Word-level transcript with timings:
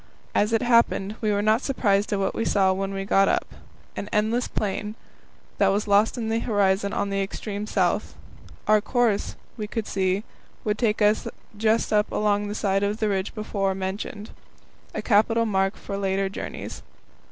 As 0.33 0.51
it 0.51 0.63
happened, 0.63 1.13
we 1.21 1.31
were 1.31 1.43
not 1.43 1.61
surprised 1.61 2.11
at 2.11 2.17
what 2.17 2.33
we 2.33 2.43
saw 2.43 2.73
when 2.73 2.91
we 2.91 3.05
got 3.05 3.27
up 3.27 3.53
an 3.95 4.09
endless 4.11 4.47
plain, 4.47 4.95
that 5.59 5.67
was 5.67 5.87
lost 5.87 6.17
in 6.17 6.27
the 6.29 6.39
horizon 6.39 6.91
on 6.91 7.11
the 7.11 7.21
extreme 7.21 7.67
south. 7.67 8.15
Our 8.67 8.81
course, 8.81 9.35
we 9.57 9.67
could 9.67 9.85
see, 9.85 10.23
would 10.63 10.79
take 10.79 11.03
us 11.03 11.27
just 11.55 11.91
along 11.91 12.47
the 12.47 12.55
side 12.55 12.81
of 12.81 12.97
the 12.97 13.09
ridge 13.09 13.35
before 13.35 13.75
mentioned 13.75 14.31
a 14.95 15.03
capital 15.03 15.45
mark 15.45 15.75
for 15.77 15.97
later 15.97 16.29
journeys. 16.29 16.81